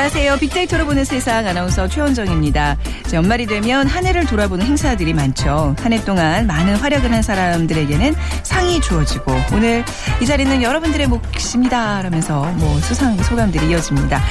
[0.00, 0.38] 안녕하세요.
[0.38, 2.78] 빅데이터로 보는 세상 아나운서 최원정입니다.
[3.06, 5.76] 자, 연말이 되면 한 해를 돌아보는 행사들이 많죠.
[5.78, 9.84] 한 해 동안 많은 활약을 한 사람들에게는 상이 주어지고 오늘
[10.22, 12.00] 이 자리는 여러분들의 몫입니다.
[12.00, 14.22] 라면서 뭐 수상 소감들이 이어집니다.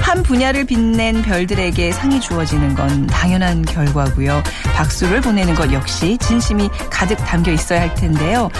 [0.00, 4.42] 한 분야를 빛낸 별들에게 상이 주어지는 건 당연한 결과고요.
[4.74, 8.50] 박수를 보내는 것 역시 진심이 가득 담겨 있어야 할 텐데요.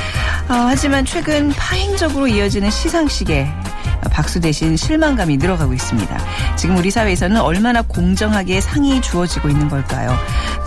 [0.48, 3.52] 어, 하지만 최근 파행적으로 이어지는 시상식에
[4.10, 6.19] 박수 대신 실망감이 늘어가고 있습니다.
[6.56, 10.17] 지금 우리 사회에서는 얼마나 공정하게 상이 주어지고 있는 걸까요?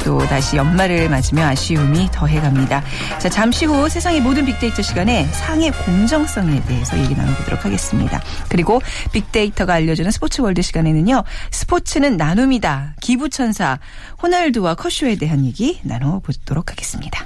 [0.04, 2.84] 또 다시 연말을 맞으며 아쉬움이 더해갑니다.
[3.20, 8.22] 자, 잠시 후 세상의 모든 빅데이터 시간에 상의 공정성에 대해서 얘기 나눠보도록 하겠습니다.
[8.50, 8.82] 그리고
[9.14, 11.24] 빅데이터가 알려주는 스포츠 월드 시간에는요.
[11.52, 12.96] 스포츠는 나눔이다.
[13.02, 13.80] 기부천사
[14.22, 17.26] 호날두와 커쇼에 대한 얘기 나눠보도록 하겠습니다.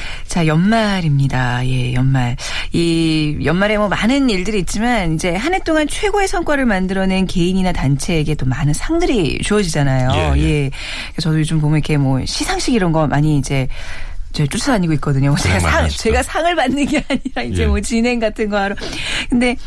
[0.31, 1.67] 자, 연말입니다.
[1.67, 2.37] 예, 연말.
[2.71, 8.35] 이 연말에 뭐 많은 일들이 있지만 이제 한 해 동안 최고의 성과를 만들어낸 개인이나 단체에게
[8.35, 10.35] 또 많은 상들이 주어지잖아요.
[10.37, 10.49] 예, 예.
[10.49, 10.71] 예.
[11.19, 13.67] 저도 요즘 보면 이렇게 뭐 시상식 이런 거 많이 이제
[14.31, 15.35] 저 쫓아다니고 있거든요.
[15.35, 16.03] 제가 많이 상, 하시죠.
[16.03, 17.03] 제가 상을 받는 게
[17.35, 17.67] 아니라 이제 예.
[17.67, 18.73] 뭐 진행 같은 거 하러.
[19.29, 19.57] 근데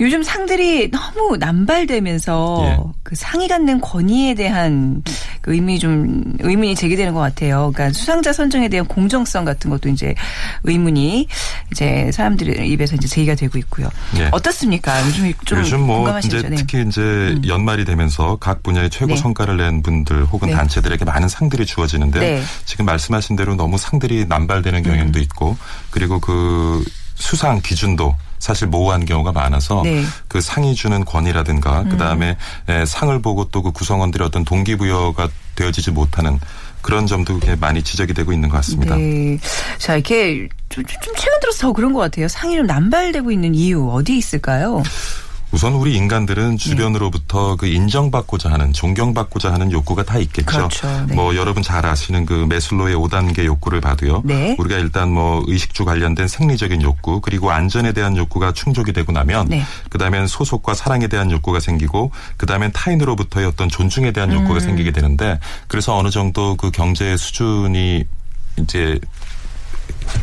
[0.00, 2.78] 요즘 상들이 너무 남발되면서 예.
[3.02, 5.02] 그 상이 갖는 권위에 대한
[5.40, 7.72] 그 의미 좀 의문이 제기되는 것 같아요.
[7.74, 10.14] 그러니까 수상자 선정에 대한 공정성 같은 것도 이제
[10.62, 11.26] 의문이
[11.72, 13.88] 이제 사람들 입에서 이제 제기가 되고 있고요.
[14.18, 14.28] 예.
[14.30, 15.04] 어떻습니까?
[15.06, 16.38] 요즘 좀 요즘 뭐 공감하시죠?
[16.38, 16.56] 이제 네.
[16.56, 19.16] 특히 이제 연말이 되면서 각 분야의 최고 네.
[19.16, 20.54] 성과를 낸 분들 혹은 네.
[20.54, 22.38] 단체들에게 많은 상들이 주어지는데 네.
[22.38, 22.44] 음.
[22.64, 25.56] 지금 말씀하신 대로 너무 상들이 남발되는 경향도 있고
[25.90, 26.84] 그리고 그
[27.14, 30.00] 수상 기준도 사실 모호한 경우가 많아서 네.
[30.00, 30.08] 음.
[30.28, 32.36] 그 상이 주는 권위라든가 그다음에
[32.68, 36.38] 에, 상을 보고 또 그 구성원들의 어떤 동기부여가 되어지지 못하는
[36.80, 38.94] 그런 점도 꽤 많이 지적이 되고 있는 것 같습니다.
[38.96, 39.36] 네.
[39.78, 42.28] 자, 이렇게 좀, 좀- 좀 최근 들어서 더 그런 것 같아요.
[42.28, 44.82] 상이 좀 남발되고 있는 이유 어디 있을까요?
[45.50, 45.98] 우선 우리 네.
[45.98, 50.46] 인간들은 주변으로부터 그 인정받고자 하는 존경받고자 하는 욕구가 다 있겠죠.
[50.46, 50.86] 그렇죠.
[51.06, 51.14] 네.
[51.14, 54.22] 뭐 여러분 잘 아시는 그 메슬로의 5단계 욕구를 봐도요.
[54.24, 54.56] 네.
[54.58, 59.64] 우리가 일단 뭐 의식주 관련된 생리적인 욕구 그리고 안전에 대한 욕구가 충족이 되고 나면 네.
[59.90, 64.40] 그다음엔 소속과 사랑에 대한 욕구가 생기고 그다음엔 타인으로부터의 어떤 존중에 대한 음.
[64.42, 68.04] 욕구가 생기게 되는데 그래서 어느 정도 그 경제 수준이
[68.58, 68.98] 이제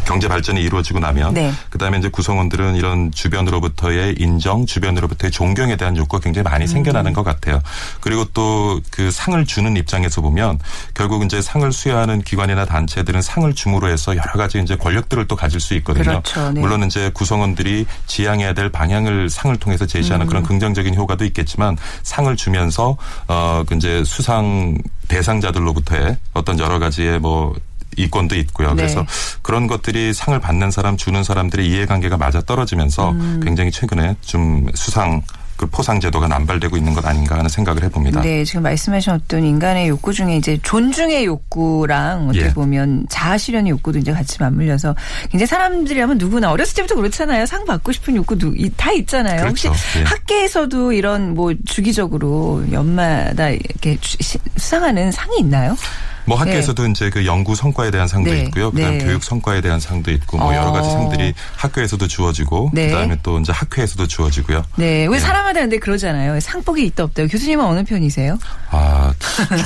[0.06, 1.52] 경제 발전이 이루어지고 나면 네.
[1.70, 7.14] 그다음에 이제 구성원들은 이런 주변으로부터의 인정, 주변으로부터의 존경에 대한 욕구가 굉장히 많이 생겨나는 음.
[7.14, 7.62] 것 같아요.
[8.00, 10.60] 그리고 또 그 상을 주는 입장에서 보면
[10.94, 15.60] 결국 이제 상을 수여하는 기관이나 단체들은 상을 줌으로 해서 여러 가지 이제 권력들을 또 가질
[15.60, 16.04] 수 있거든요.
[16.22, 16.52] 그렇죠.
[16.52, 16.62] 네.
[16.62, 20.28] 물론 이제 구성원들이 지향해야 될 방향을 상을 통해서 제시하는 음.
[20.28, 22.98] 그런 긍정적인 효과도 있겠지만 상을 주면서
[23.28, 27.54] 어그 이제 수상 대상자들로부터의 어떤 여러 가지의 뭐
[27.98, 28.70] 이권도 있고요.
[28.70, 28.76] 네.
[28.84, 29.06] 그래서
[29.42, 33.40] 그런 것들이 상을 받는 사람 주는 사람들의 이해관계가 맞아 떨어지면서 음.
[33.44, 35.22] 굉장히 최근에 좀 수상
[35.58, 38.20] 그 포상 제도가 남발되고 있는 것 아닌가 하는 생각을 해봅니다.
[38.22, 42.50] 네, 지금 말씀하신 어떤 인간의 욕구 중에 이제 존중의 욕구랑 어떻게 예.
[42.54, 44.94] 보면 자아 실현의 욕구도 이제 같이 맞물려서
[45.32, 47.46] 굉장히 사람들이라면 누구나 어렸을 때부터 그렇잖아요.
[47.46, 49.44] 상 받고 싶은 욕구 누- 이- 다 있잖아요.
[49.44, 49.70] 그렇죠.
[49.70, 50.04] 혹시 예.
[50.04, 55.78] 학계에서도 이런 뭐 주기적으로 연마다 이렇게 수상하는 상이 있나요?
[56.26, 58.42] 뭐 학교에서도 이제 그 연구 성과에 대한 상도 네.
[58.42, 58.72] 있고요.
[58.72, 59.06] 그다음 네.
[59.06, 60.92] 교육 성과에 대한 상도 있고 뭐 여러 가지 어.
[60.92, 62.88] 상들이 학교에서도 주어지고 네.
[62.90, 64.64] 그다음에 또 이제 학회에서도 주어지고요.
[64.76, 65.20] 네, 왜 네.
[65.20, 66.40] 사람마다 근데 그러잖아요.
[66.40, 67.28] 상복이 있다 없다.
[67.28, 68.38] 교수님은 어느 편이세요?
[68.72, 69.14] 아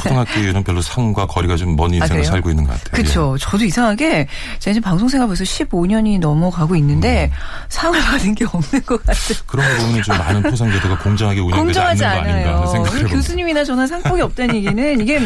[0.03, 2.23] 초등학교에는 별로 상과 거리가 좀 먼 인생을 아?
[2.25, 2.91] 살고 있는 것 같아요.
[2.91, 3.38] 그렇죠.
[3.39, 4.27] 저도 이상하게
[4.59, 7.31] 제가 지금 방송생활 벌써 15년이 넘어가고 있는데
[7.69, 9.19] 상을 받은 게 없는 것 같아요.
[9.29, 9.44] 예.
[9.47, 12.56] 그런 거 보면 좀 많은 포상 제도가 공정하게 운영되지 않는 공정하지 거 아닌가 않아요.
[12.57, 13.15] 하는 생각을 해봅니다.
[13.15, 15.21] 교수님이나 저나 상복이 없다는 얘기는 이게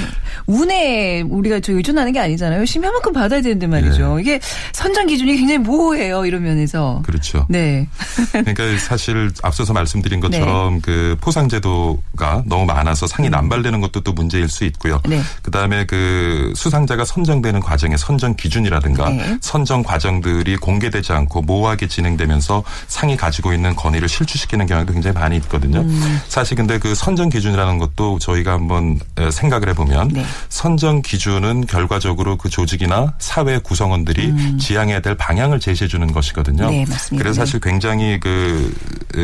[0.45, 2.59] 운에 우리가 저 의존하는 게 아니잖아요.
[2.59, 4.19] 열심히 한 만큼 받아야 되는데 말이죠.
[4.19, 4.39] 이게
[4.71, 6.25] 선정 기준이 굉장히 모호해요.
[6.25, 7.01] 이런 면에서.
[7.05, 7.45] 그렇죠.
[7.49, 7.87] 네.
[8.31, 14.63] 그러니까 사실 앞서서 말씀드린 것처럼 그 포상제도가 너무 많아서 상이 남발되는 것도 또 문제일 수
[14.65, 15.01] 있고요.
[15.07, 15.21] 네.
[15.41, 19.37] 그다음에 그 수상자가 선정되는 과정의 선정 기준이라든가 네.
[19.41, 25.79] 선정 과정들이 공개되지 않고 모호하게 진행되면서 상이 가지고 있는 권위를 실추시키는 경향도 굉장히 많이 있거든요.
[25.79, 26.19] 음.
[26.27, 30.25] 사실 근데 그 선정 기준이라는 것도 저희가 한번 에, 생각을 해보면 네.
[30.49, 31.12] 선정 기준
[31.43, 36.65] 은 결과적으로 그 조직이나 사회 구성원들이 지향해야 될 방향을 제시해 주는 것이거든요.
[36.65, 36.69] 음.
[36.69, 37.23] 네, 맞습니다.
[37.23, 38.73] 그래서 사실 굉장히 그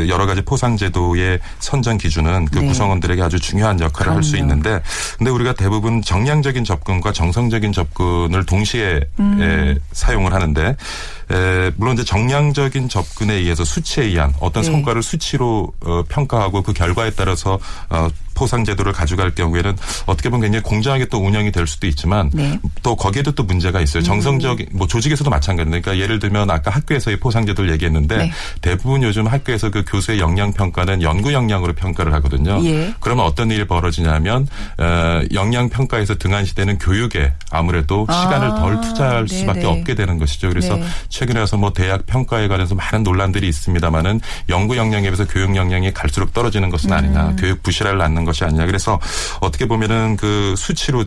[0.08, 2.68] 여러 가지 포상 제도의 선정 기준은 그 네.
[2.68, 4.38] 구성원들에게 아주 중요한 역할을 할 수.
[4.38, 4.82] 있는데
[5.18, 9.42] 근데 우리가 대부분 정량적인 접근과 정성적인 접근을 동시에 음.
[9.42, 10.76] 에, 사용을 하는데
[11.32, 14.72] 에, 물론 이제 정량적인 접근에 의해서 수치에 의한 어떤 네.
[14.72, 17.60] 성과를 수치로 어, 평가하고 그 결과에 따라서
[17.90, 18.08] 어,
[18.40, 19.76] 포상 제도를 가져갈 경우에는
[20.06, 22.58] 어떻게 보면 굉장히 공정하게 또 운영이 될 수도 있지만 네.
[22.82, 24.02] 또 거기에도 또 문제가 있어요.
[24.02, 25.82] 정성적인 뭐 조직에서도 마찬가지입니다.
[25.82, 28.32] 그러니까 예를 들면 아까 학교에서의 포상 제도를 얘기했는데 네.
[28.62, 32.64] 대부분 요즘 학교에서 그 교수의 역량 평가는 연구 역량으로 평가를 하거든요.
[32.64, 32.94] 예.
[33.02, 34.48] 그러면 어떤 일이 벌어지냐면
[34.78, 39.40] 어, 역량 평가에서 등한시 되는 교육에 아무래도 아, 시간을 덜 투자할 네네.
[39.42, 40.48] 수밖에 없게 되는 것이죠.
[40.48, 40.86] 그래서 네.
[41.10, 46.34] 최근에 와서 뭐 대학 평가에 관해서 많은 논란들이 있습니다만은 연구 역량에 비해서 교육 역량이 갈수록
[46.34, 46.96] 떨어지는 것은 음.
[46.96, 48.66] 아니냐, 교육 부실화를 낳는 것이 아니냐.
[48.66, 49.00] 그래서
[49.42, 51.06] 어떻게 보면은 그 수치로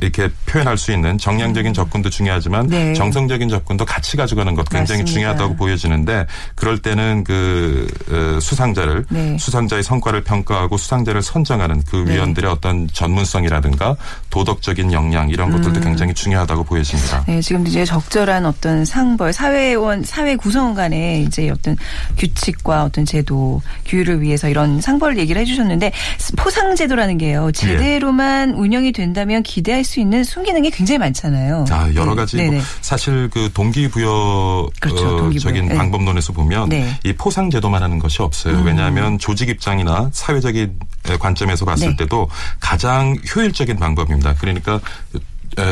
[0.00, 2.70] 이렇게 표현할 수 있는 정량적인 접근도 중요하지만 음.
[2.70, 2.94] 네.
[2.94, 5.12] 정성적인 접근도 같이 가져가는 것 굉장히 맞습니다.
[5.12, 9.36] 중요하다고 보여지는데 그럴 때는 그 어, 수상자를 네.
[9.38, 12.14] 수상자의 성과를 평가하고 수상자를 선정하는 그 네.
[12.14, 13.96] 위원들의 어떤 전문성이라든가
[14.30, 17.24] 도덕적인 역량 이런 것들도 굉장히 중요하다고 보여집니다.
[17.26, 21.76] 네, 지금 이제 적절한 어떤 상벌, 사회원, 사회 구성원 간의 이제 어떤
[22.18, 25.92] 규칙과 어떤 제도, 규율을 위해서 이런 상벌을 얘기를 해주셨는데
[26.36, 31.64] 포상 제도라는 게요, 제대로만 운영이 된다면 기 대할 수 있는 순기능이 굉장히 많잖아요.
[31.68, 32.36] 자, 여러 네, 가지.
[32.42, 35.38] 뭐 사실 그 동기부여 그렇죠, 동기부여.
[35.40, 35.74] 적인 네.
[35.74, 36.98] 방법론에서 보면 네.
[37.04, 38.58] 이 포상 제도만 하는 것이 없어요.
[38.58, 38.66] 음.
[38.66, 40.78] 왜냐하면 조직 입장이나 사회적인
[41.18, 41.96] 관점에서 봤을 네.
[41.96, 42.28] 때도
[42.60, 44.34] 가장 효율적인 방법입니다.
[44.34, 44.80] 그러니까
[45.14, 45.18] 에,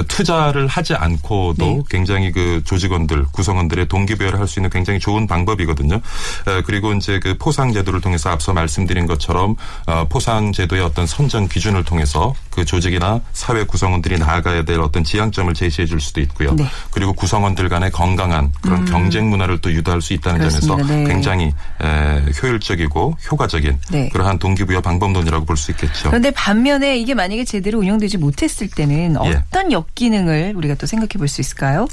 [0.09, 1.83] 투자를 하지 않고도 네.
[1.91, 5.97] 굉장히 그 조직원들, 구성원들의 동기부여를 할 수 있는 굉장히 좋은 방법이거든요.
[5.97, 11.49] 에, 그리고 이제 그 포상 제도를 통해서 앞서 말씀드린 것처럼 어, 포상 제도의 어떤 선정
[11.49, 16.55] 기준을 통해서 그 조직이나 사회 구성원들이 나아가야 될 어떤 지향점을 제시해 줄 수도 있고요.
[16.55, 16.67] 네.
[16.91, 20.77] 그리고 구성원들 간의 건강한 그런 경쟁 문화를 또 유도할 수 있다는 그렇습니다.
[20.77, 21.05] 점에서 네.
[21.05, 21.53] 굉장히
[21.83, 24.09] 에, 효율적이고 효과적인 네.
[24.11, 26.09] 그러한 동기부여 방법론이라고 볼 수 있겠죠.
[26.11, 29.43] 그런데 반면에 이게 만약에 제대로 운영되지 못했을 때는 예.
[29.49, 31.87] 어떤 역기능을 우리가 또 생각해 볼 수 있을까요?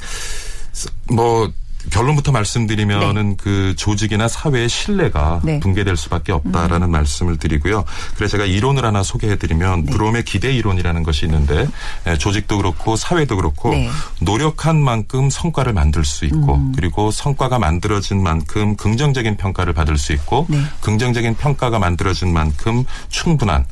[1.10, 1.52] 뭐
[1.90, 5.56] 결론부터 말씀드리면은 그 조직이나 사회의 신뢰가 네.
[5.56, 5.60] 음.
[5.62, 7.86] 붕괴될 수밖에 없다라는 말씀을 드리고요.
[8.16, 9.92] 그래서 제가 이론을 하나 소개해드리면 네.
[9.92, 11.68] 브롬의 기대 이론이라는 것이 있는데
[12.06, 13.90] 에, 조직도 그렇고 사회도 그렇고 네.
[14.20, 16.72] 노력한 만큼 성과를 만들 수 있고 음.
[16.76, 20.62] 그리고 성과가 만들어진 만큼 긍정적인 평가를 받을 수 있고 네.
[20.82, 23.66] 긍정적인 평가가 만들어진 만큼 충분한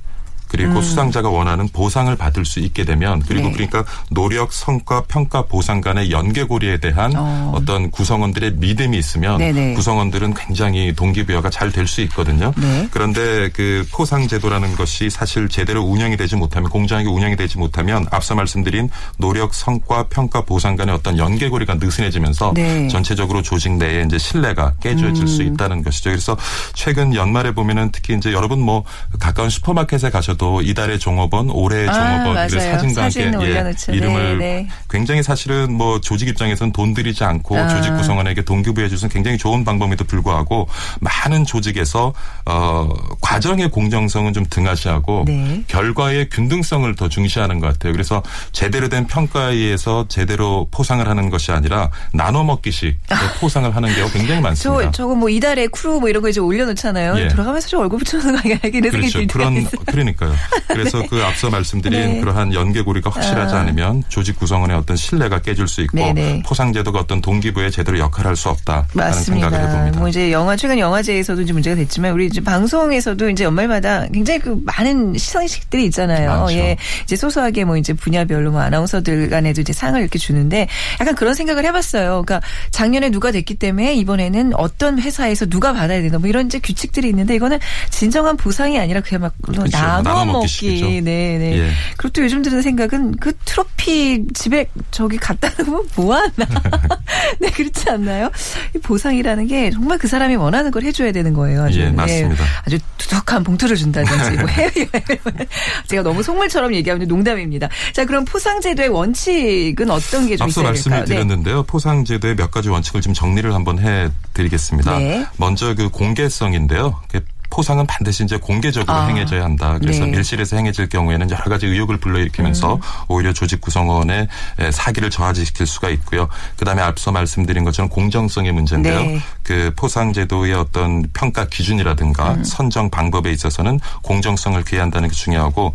[0.50, 3.52] 그리고 수상자가 원하는 보상을 받을 수 있게 되면 그리고 음.
[3.54, 3.66] 네.
[3.68, 7.54] 그러니까 노력, 성과, 평가, 보상 간의 연계고리에 대한 어.
[7.56, 7.60] 어.
[7.66, 9.74] 떤 구성원들의 믿음이 있으면 네네.
[9.76, 12.54] 구성원들은 굉장히 동기부여가 잘 될 수 있거든요.
[12.58, 12.88] 네.
[12.92, 18.36] 그런데 그 포상 제도라는 것이 사실 제대로 운영이 되지 못하면 공정하게 운영이 되지 못하면 앞서
[18.36, 22.88] 말씀드린 노력, 성과, 평가, 보상 간의 어떤 연계고리가 느슨해지면서 네.
[22.88, 25.54] 전체적으로 조직 내에 이제 신뢰가 깨져질 수 음.
[25.54, 26.10] 있다는 것이죠.
[26.12, 26.38] 그래서
[26.74, 28.84] 최근 연말에 보면은 특히 이제 여러분 뭐
[29.20, 32.48] 가까운 슈퍼마켓에 가셔도 이달의 종업원, 올해의 아, 종업원 맞아요.
[32.48, 33.92] 이런 사진과 함께 올려놓죠.
[33.92, 34.68] 이름을 네, 네.
[34.90, 37.68] 굉장히 사실은 뭐 조직 입장에서는 돈 들이지 않고 아.
[37.68, 40.68] 조직 구성원에게 동기부여 해 주는 굉장히 좋은 방법에도 불구하고
[41.00, 42.14] 많은 조직에서
[42.46, 42.90] 어
[43.22, 45.64] 과정의 공정성은 좀 등하시하고 네.
[45.68, 47.94] 결과의 균등성을 더 중시하는 것 같아요.
[47.94, 52.98] 그래서 제대로 된 평가에 의해서 제대로 포상을 하는 것이 아니라 나눠 먹기식
[53.40, 54.86] 포상을 하는 경우가 굉장히 많습니다.
[54.86, 57.20] 저, 저거 뭐 이달에 크루 뭐 이런 거 이제 올려놓잖아요.
[57.20, 57.28] 예.
[57.28, 58.58] 들어가면서 좀 얼굴 붙여놓는 거 아니야?
[58.92, 59.26] 그렇죠.
[59.28, 59.70] 그런 들어요.
[59.86, 60.29] 그러니까요.
[60.68, 62.20] 그래서 그 앞서 말씀드린 네.
[62.20, 63.60] 그러한 연계고리가 확실하지 아.
[63.60, 66.44] 않으면 조직 구성원의 어떤 신뢰가 깨질 수 있고 네네.
[66.46, 69.50] 포상 제도가 어떤 동기부여에 제대로 역할할 수 없다라는 맞습니다.
[69.50, 70.00] 생각을 해봅니다.
[70.00, 74.60] 뭐 이제 영화 최근 영화제에서도 이제 문제가 됐지만 우리 이제 방송에서도 이제 연말마다 굉장히 그
[74.66, 76.30] 많은 시상식들이 있잖아요.
[76.30, 76.54] 많죠.
[76.56, 80.68] 예, 이제 소소하게 뭐 이제 분야별로 뭐 아나운서들 간에도 이제 상을 이렇게 주는데
[81.00, 82.24] 약간 그런 생각을 해봤어요.
[82.26, 87.10] 그러니까 작년에 누가 됐기 때문에 이번에는 어떤 회사에서 누가 받아야 되나 뭐 이런 이제 규칙들이
[87.10, 87.60] 있는데 이거는
[87.90, 89.78] 진정한 보상이 아니라 그야말로 그렇죠.
[89.78, 90.86] 나눠 나눠 나눠 먹기 식이죠.
[90.88, 91.58] 네, 네.
[91.58, 91.72] 예.
[91.98, 96.30] 그리고 또 요즘 드는 생각은 그 트로피 집에 저기 갖다 놓으면 뭐 하나.
[97.40, 98.30] 네, 그렇지 않나요?
[98.76, 101.64] 이 보상이라는 게 정말 그 사람이 원하는 걸 해줘야 되는 거예요.
[101.64, 101.82] 아주.
[101.82, 102.44] 예, 맞습니다.
[102.66, 105.48] 아주 두둑한 봉투를 준다든지, 뭐 해외 여행을.
[105.88, 107.70] 제가 너무 속물처럼 얘기하면 농담입니다.
[107.94, 111.00] 자, 그럼 포상제도의 원칙은 어떤 게좀 앞서 있어야 말씀을?
[111.00, 111.06] 네.
[111.06, 111.64] 드렸는데요.
[111.64, 114.98] 포상제도의 몇 가지 원칙을 좀 정리를 한번 해드리겠습니다.
[115.00, 115.26] 네.
[115.38, 117.02] 먼저 그 공개성인데요.
[117.50, 119.08] 그 포상은 반드시 이제 공개적으로 아.
[119.08, 119.78] 행해져야 한다.
[119.80, 120.12] 그래서 네.
[120.12, 122.80] 밀실에서 행해질 경우에는 여러 가지 의혹을 불러일으키면서 음.
[123.08, 124.28] 오히려 조직 구성원의
[124.60, 126.30] 에, 사기를 저하시킬 수가 있고요.
[126.58, 129.00] 그다음에 앞서 말씀드린 것처럼 공정성의 문제인데요.
[129.02, 129.20] 네.
[129.44, 132.44] 그 포상 제도의 어떤 평가 기준이라든가 음.
[132.44, 135.74] 선정 방법에 있어서는 공정성을 기한다는 게 중요하고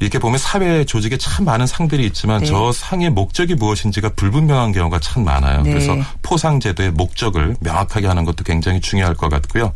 [0.00, 2.40] 이렇게 보면 사회 조직에 참 많은 상들이 있지만 음.
[2.40, 2.46] 네.
[2.46, 5.62] 저 상의 목적이 무엇인지가 불분명한 경우가 참 많아요.
[5.62, 5.70] 네.
[5.70, 9.72] 그래서 포상 제도의 목적을 명확하게 하는 것도 굉장히 중요할 것 같고요.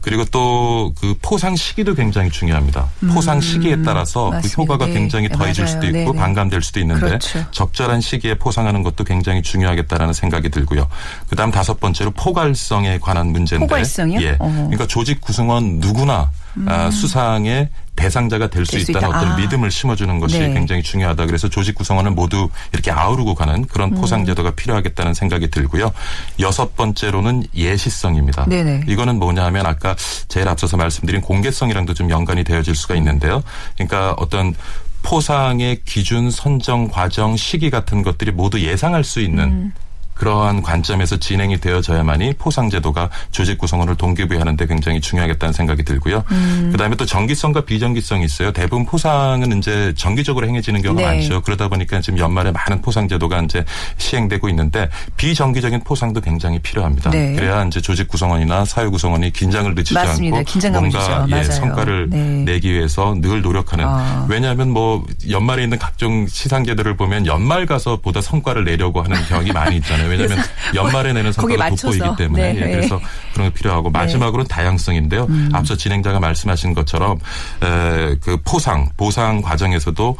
[0.00, 2.88] 그리고 또그 포상 시기도 굉장히 중요합니다.
[3.12, 4.62] 포상 시기에 따라서 그 맞습니다.
[4.62, 4.92] 효과가 네.
[4.92, 5.74] 굉장히 네, 더해질 맞아요.
[5.74, 6.18] 수도 있고 네, 네.
[6.18, 7.44] 반감될 수도 있는데 그렇죠.
[7.50, 10.86] 적절한 시기에 포상하는 것도 굉장히 중요하겠다라는 생각이 들고요.
[11.28, 14.20] 그다음 다섯 번째로 포괄성에 관한 문제인데, 포괄성이요?
[14.20, 14.46] 예, 어.
[14.46, 14.54] 음.
[14.66, 16.30] 그러니까 조직 구성원 누구나
[16.66, 19.18] 아, 수상의 대상자가 될 수 있다는 있다.
[19.18, 19.36] 어떤 아.
[19.36, 20.52] 믿음을 심어주는 것이 네.
[20.52, 21.26] 굉장히 중요하다.
[21.26, 24.00] 그래서 조직 구성원은 모두 이렇게 아우르고 가는 그런 음.
[24.00, 25.92] 포상제도가 필요하겠다는 생각이 들고요.
[26.40, 28.46] 여섯 번째로는 예시성입니다.
[28.46, 28.84] 네네.
[28.88, 29.94] 이거는 뭐냐 하면 아까
[30.28, 33.42] 제일 앞서서 말씀드린 공개성이랑도 좀 연관이 되어질 수가 있는데요.
[33.76, 34.54] 그러니까 어떤
[35.02, 39.72] 포상의 기준, 선정 과정, 시기 같은 것들이 모두 예상할 수 있는 음.
[40.14, 46.24] 그러한 관점에서 진행이 되어져야만이 포상제도가 조직 구성원을 동기부여하는 데 굉장히 중요하겠다는 생각이 들고요.
[46.30, 46.68] 음.
[46.72, 48.52] 그다음에 또 정기성과 비정기성이 있어요.
[48.52, 51.06] 대부분 포상은 이제 정기적으로 행해지는 경우가 네.
[51.18, 51.42] 많죠.
[51.42, 53.64] 그러다 보니까 지금 연말에 많은 포상제도가 이제
[53.98, 57.10] 시행되고 있는데 비정기적인 포상도 굉장히 필요합니다.
[57.10, 57.34] 네.
[57.34, 60.38] 그래야 이제 조직 구성원이나 사회 구성원이 긴장을 늦추지 맞습니다.
[60.38, 61.26] 않고 뭔가.
[61.30, 61.42] 예.
[61.44, 62.18] 성과를 네.
[62.44, 63.84] 내기 위해서 늘 노력하는.
[63.86, 64.26] 아.
[64.28, 69.76] 왜냐하면 뭐 연말에 있는 각종 시상제도를 보면 연말 가서 보다 성과를 내려고 하는 경향이 많이
[69.76, 70.03] 있잖아요.
[70.08, 70.38] 왜냐하면
[70.74, 71.70] 연말에 내는 성과가.
[71.70, 72.60] 돋보이기 때문에 네.
[72.60, 73.00] 예, 그래서
[73.32, 75.26] 그런 게 필요하고 마지막으로는 다양성인데요.
[75.28, 75.50] 음.
[75.52, 77.18] 앞서 진행자가 말씀하신 것처럼
[77.62, 80.16] 에, 그 포상 보상 과정에서도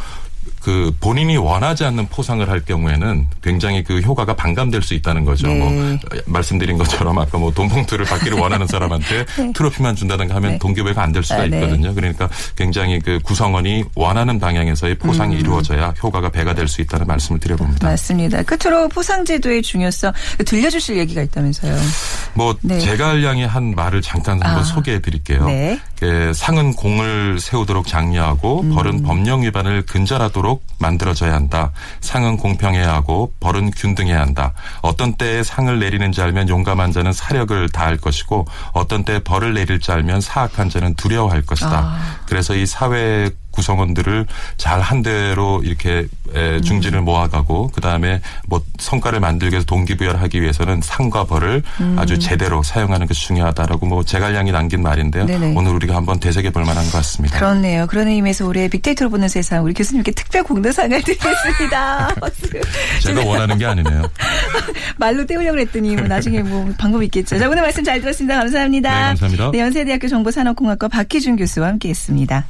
[0.64, 5.47] 그 본인이 원하지 않는 포상을 할 경우에는 굉장히 그 효과가 반감될 수 있다는 거죠.
[5.47, 5.59] 네.
[5.59, 10.59] 뭐 말씀드린 것처럼 아까 뭐 돈봉투를 받기를 원하는 사람한테 트로피만 준다든가 하면 네.
[10.59, 11.59] 동기부여가 안 될 수가 아, 네.
[11.59, 11.94] 있거든요.
[11.94, 17.87] 그러니까 굉장히 그 구성원이 원하는 방향에서의 포상이 이루어져야 효과가 배가 될 수 있다는 말씀을 드려봅니다.
[17.87, 18.42] 맞습니다.
[18.42, 20.12] 끝으로 포상 제도의 중요성
[20.47, 21.76] 들려주실 얘기가 있다면서요.
[22.35, 22.79] 뭐 네.
[22.79, 24.64] 제가 알량이 한 말을 잠깐 한번 아.
[24.64, 25.47] 소개해 드릴게요.
[25.47, 25.81] 네.
[25.99, 28.75] 그 상은 공을 세우도록 장려하고 음.
[28.75, 31.71] 벌은 법령 위반을 근절하도록 만들어져야 한다.
[32.00, 34.53] 상은 공평해야 하고 벌은 균등해야 한다.
[34.83, 39.95] 어떤 때에 상을 내리는지 알면 용감한 자는 사력을 다할 것이고 어떤 때에 벌을 내릴 줄
[39.95, 41.71] 알면 사악한 자는 두려워할 것이다.
[41.71, 42.17] 아.
[42.26, 47.04] 그래서 이 사회 구성원들을 잘 한 대로 이렇게 에, 중진을 음.
[47.06, 51.96] 모아가고 그 다음에 뭐 성과를 만들기 위해서 동기부여를 하기 위해서는 상과 벌을 음.
[51.99, 55.25] 아주 제대로 사용하는 것이 중요하다라고 뭐 제갈량이 남긴 말인데요.
[55.25, 55.54] 네네.
[55.56, 57.38] 오늘 우리가 한번 되새겨 볼 만한 것 같습니다.
[57.38, 57.87] 그렇네요.
[57.87, 62.14] 그런 의미에서 올해 빅데이터로 보는 세상 우리 교수님께 특별 공로상을 드리겠습니다.
[63.02, 64.02] 제가 원하는 게 아니네요.
[64.99, 67.38] 말로 때우려고 했더니 뭐 나중에 뭐 방법이 있겠죠.
[67.38, 68.37] 자, 오늘 말씀 잘 들었습니다.
[68.37, 68.90] 감사합니다.
[68.90, 69.50] 네, 감사합니다.
[69.52, 72.44] 네, 연세대학교 정보산업공학과 박희준 교수와 함께했습니다.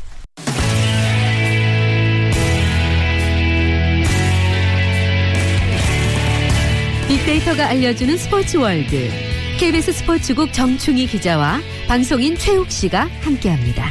[7.24, 9.08] 빅데이터가 알려주는 스포츠 월드.
[9.58, 13.90] KBS 스포츠국 정충희 기자와 방송인 최욱 씨가 함께합니다.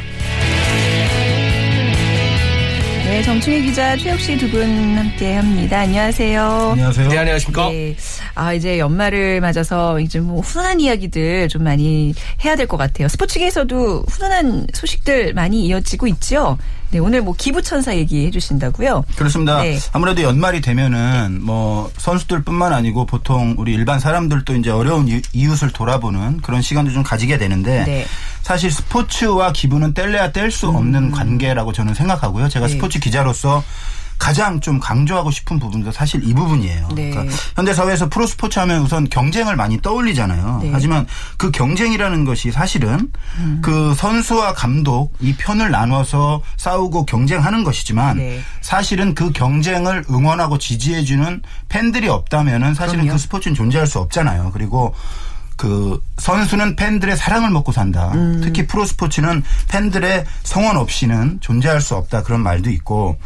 [3.04, 5.80] 네, 정충희 기자, 최욱 씨 두 분 함께합니다.
[5.80, 6.70] 안녕하세요.
[6.72, 7.08] 안녕하세요.
[7.08, 7.68] 네, 안녕하십니까.
[7.70, 7.94] 네.
[8.34, 12.14] 아, 이제 연말을 맞아서 이제 뭐 훈훈한 이야기들 좀 많이
[12.44, 13.08] 해야 될 것 같아요.
[13.08, 16.56] 스포츠계에서도 훈훈한 소식들 많이 이어지고 있죠.
[16.90, 19.04] 네, 오늘 뭐 기부천사 얘기해 주신다고요?
[19.16, 19.62] 그렇습니다.
[19.62, 19.78] 네.
[19.92, 26.40] 아무래도 연말이 되면은 뭐 선수들뿐만 아니고 보통 우리 일반 사람들도 이제 어려운 이- 이웃을 돌아보는
[26.40, 28.06] 그런 시간도 좀 가지게 되는데 네.
[28.42, 32.48] 사실 스포츠와 기부는 뗄래야 뗄 수 없는 관계라고 저는 생각하고요.
[32.48, 32.68] 제가 음.
[32.68, 32.74] 네.
[32.74, 33.62] 스포츠 기자로서
[34.18, 36.88] 가장 좀 강조하고 싶은 부분도 사실 이 부분이에요.
[36.94, 37.10] 네.
[37.10, 40.60] 그러니까 현대 사회에서 프로 스포츠 하면 우선 경쟁을 많이 떠올리잖아요.
[40.62, 40.70] 네.
[40.72, 41.06] 하지만
[41.36, 43.60] 그 경쟁이라는 것이 사실은 음.
[43.62, 48.40] 그 선수와 감독 이 편을 나눠서 싸우고 경쟁하는 것이지만 네.
[48.60, 53.16] 사실은 그 경쟁을 응원하고 지지해주는 팬들이 없다면은 사실은 그럼요.
[53.16, 54.50] 그 스포츠는 존재할 수 없잖아요.
[54.52, 54.94] 그리고
[55.56, 58.12] 그 선수는 팬들의 사랑을 먹고 산다.
[58.14, 58.40] 음.
[58.42, 62.22] 특히 프로 스포츠는 팬들의 성원 없이는 존재할 수 없다.
[62.22, 63.18] 그런 말도 있고.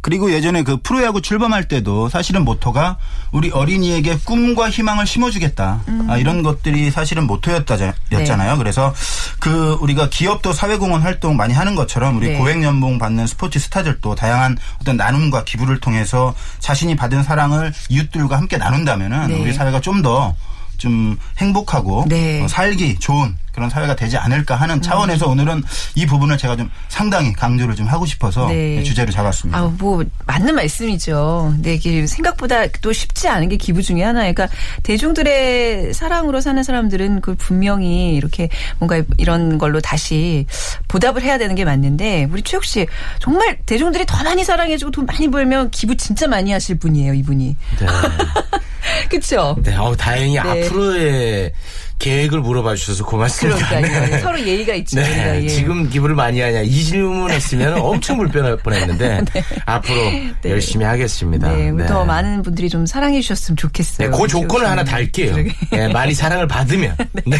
[0.00, 2.96] 그리고 예전에 그 프로야구 출범할 때도 사실은 모토가
[3.32, 5.82] 우리 어린이에게 꿈과 희망을 심어주겠다.
[6.08, 8.56] 아, 이런 것들이 사실은 모토였잖아요.
[8.58, 8.94] 그래서
[9.38, 12.38] 그 우리가 기업도 사회공헌 활동 많이 하는 것처럼 우리 네.
[12.38, 18.56] 고액 연봉 받는 스포츠 스타들도 다양한 어떤 나눔과 기부를 통해서 자신이 받은 사랑을 이웃들과 함께
[18.56, 19.40] 나눈다면은 네.
[19.40, 20.34] 우리 사회가 좀더
[20.80, 22.42] 좀 행복하고 네.
[22.42, 25.62] 어, 살기 좋은 그런 사회가 되지 않을까 하는 차원에서 오늘은
[25.94, 28.82] 이 부분을 제가 좀 상당히 강조를 좀 하고 싶어서 네.
[28.82, 29.58] 주제로 잡았습니다.
[29.58, 31.52] 아, 뭐 맞는 말씀이죠.
[31.54, 34.32] 근데 이게 생각보다 또 쉽지 않은 게 기부 중에 하나예요.
[34.32, 40.46] 그러니까 대중들의 사랑으로 사는 사람들은 그 분명히 이렇게 뭔가 이런 걸로 다시
[40.88, 42.86] 보답을 해야 되는 게 맞는데 우리 최욱 씨
[43.18, 47.56] 정말 대중들이 더 많이 사랑해주고 돈 많이 벌면 기부 진짜 많이 하실 분이에요, 이분이.
[47.80, 47.86] 네.
[49.10, 49.56] 그렇죠?
[49.62, 51.52] 네, 어, 다행히 앞으로의
[51.98, 53.68] 계획을 물어봐 주셔서 고맙습니다.
[53.68, 54.06] 그러니까요.
[54.08, 54.18] 네.
[54.20, 54.96] 서로 예의가 있죠.
[54.98, 55.48] 네, 우리가, 예.
[55.48, 59.22] 지금 기부를 많이 하냐 이 질문 했으면 엄청 불편할 뻔했는데
[59.66, 60.00] 앞으로
[60.46, 61.52] 열심히 하겠습니다.
[61.54, 64.10] 네, 우리 더 많은 분들이 좀 사랑해 주셨으면 네, 좋겠어요.
[64.12, 64.82] 그 조건을 최욱 하나.
[64.84, 65.36] 달게요.
[65.70, 66.96] 네, 많이 사랑을 받으면.
[67.26, 67.36] 네.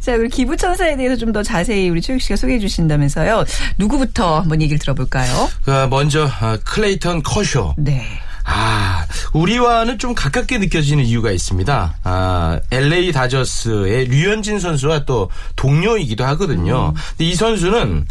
[0.00, 3.44] 자, 그리고 기부 천사에 대해서 좀 더 자세히 우리 최욱 씨가 소개해 주신다면서요.
[3.76, 5.50] 누구부터 한번 얘기를 들어볼까요?
[5.64, 7.74] 그 먼저 어, 클레이턴 커쇼.
[7.76, 8.06] 네.
[8.44, 11.98] 아, 우리와는 좀 가깝게 느껴지는 이유가 있습니다.
[12.04, 16.92] 아, LA 다저스의 류현진 선수와 또 동료이기도 하거든요.
[16.94, 17.00] 음.
[17.10, 18.06] 근데 이 선수는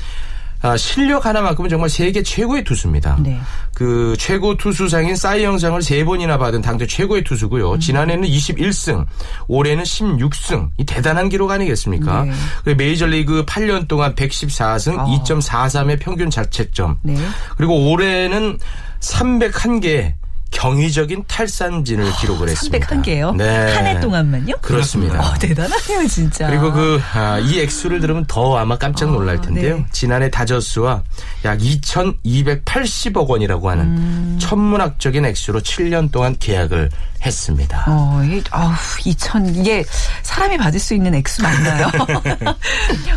[0.64, 3.18] 아, 실력 하나만큼은 정말 세계 최고의 투수입니다.
[3.20, 3.38] 네.
[3.76, 7.74] 그 최고 투수상인 싸이 영상을 세 번이나 받은 당대 최고의 투수고요.
[7.74, 7.80] 음.
[7.80, 9.06] 지난해는 21승,
[9.50, 10.70] 올해는 16승.
[10.78, 12.24] 이 대단한 기록 아니겠습니까?
[12.24, 12.32] 네.
[12.64, 15.06] 그 메이저리그 8년 동안 114승, 어.
[15.26, 17.00] 2.43의 평균 자책점.
[17.04, 17.18] 네.
[17.58, 18.58] 그리고 올해는
[19.02, 20.14] 301개
[20.54, 22.88] 경이적인 탈삼진을 기록을 했습니다.
[22.88, 23.36] 301개요?
[23.36, 23.74] 네.
[23.74, 24.56] 한 해 동안만요?
[24.62, 25.20] 그렇습니다.
[25.20, 26.48] 어, 대단하네요, 진짜.
[26.48, 29.78] 그리고 그, 아, 이 액수를 들으면 더 아마 깜짝 놀랄 텐데요.
[29.78, 29.86] 네.
[29.92, 31.04] 지난해 다저스와
[31.46, 34.38] 약 2,280억 원이라고 하는 음.
[34.40, 36.90] 천문학적인 액수로 7년 동안 계약을
[37.26, 37.86] 했습니다.
[37.88, 39.86] 어, 이게, 아우, 2천, 이게
[40.24, 41.88] 사람이 받을 수 있는 액수 맞나요?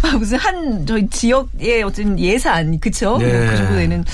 [0.02, 3.18] 아, 무슨 한, 저희 지역의 어떤 예산, 그쵸?
[3.18, 3.26] 네.
[3.26, 4.04] 뭐그 정도 되는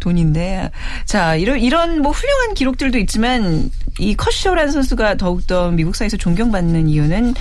[0.00, 0.68] 돈인데.
[1.04, 6.88] 자, 이런, 이런 뭐 훌륭한 기록 들도 있지만, 이 컷쇼라는 선수가 더욱더 미국 사회에서 존경받는
[6.88, 7.34] 이유는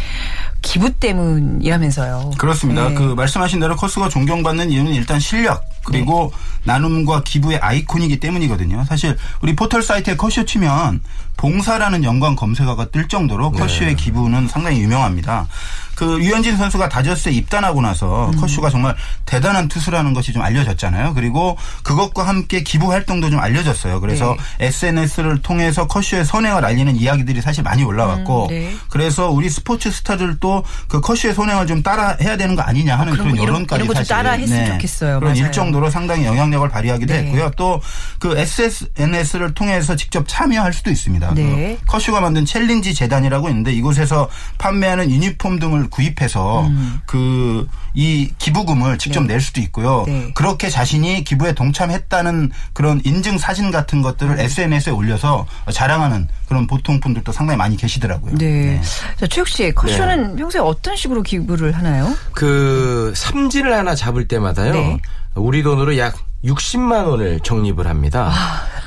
[0.66, 2.32] 기부 때문이라면서요.
[2.38, 2.90] 그렇습니다.
[2.90, 2.96] 네.
[2.96, 6.74] 그 말씀하신 대로 커스가 존경받는 이유는 일단 실력 그리고 네.
[6.74, 8.84] 나눔과 기부의 아이콘이기 때문이거든요.
[8.86, 11.02] 사실 우리 포털 사이트에 커쇼 치면
[11.38, 13.60] 봉사라는 연관 검색어가 뜰 정도로 네.
[13.60, 15.48] 커쇼의 기부는 상당히 유명합니다.
[15.96, 18.40] 그 류현진 선수가 다저스에 입단하고 나서 음.
[18.40, 21.14] 커쇼가 정말 대단한 투수라는 것이 좀 알려졌잖아요.
[21.14, 24.02] 그리고 그것과 함께 기부 활동도 좀 알려졌어요.
[24.02, 24.68] 그래서 네.
[24.68, 28.76] SNS를 통해서 커쇼의 선행을 알리는 이야기들이 사실 많이 올라왔고 음, 네.
[28.90, 30.55] 그래서 우리 스포츠 스타들도
[30.88, 33.96] 그 커쇼의 선행을 좀 따라 해야 되는 거 아니냐 하는 아, 그런 이런- 여론까지 이런
[33.96, 34.04] 네.
[34.04, 35.20] 따라 했으면 좋겠어요.
[35.20, 35.46] 그런 맞아요.
[35.46, 37.20] 일 정도로 상당히 영향력을 발휘하기도 네.
[37.24, 37.52] 했고요.
[37.58, 41.34] 또 그 SNS를 통해서 직접 참여할 수도 있습니다.
[41.34, 41.78] 네.
[41.80, 46.70] 그 커쇼가 만든 챌린지 재단이라고 있는데 이곳에서 판매하는 유니폼 등을 구입해서
[47.06, 49.28] 그이 기부금을 직접 음.
[49.28, 49.34] 네.
[49.36, 50.04] 낼 수도 있고요.
[50.08, 50.32] 네.
[50.34, 57.32] 그렇게 자신이 기부에 동참했다는 그런 인증 사진 같은 것들을 SNS에 올려서 자랑하는 그런 보통 분들도
[57.32, 58.36] 상당히 많이 계시더라고요.
[58.38, 58.80] 네.
[59.20, 62.14] 자, 최욱 씨, 컷쇼는 평소에 어떤 식으로 기부를 하나요?
[62.34, 64.74] 그 삼진을 하나 잡을 때마다요.
[64.74, 65.00] 네.
[65.36, 68.32] 우리 돈으로 약 60만 원을 적립을 합니다.